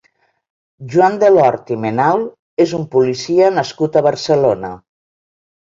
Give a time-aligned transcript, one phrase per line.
[0.93, 2.25] Joan Delort i Menal
[2.67, 4.77] és un policia nascut a Barcelona.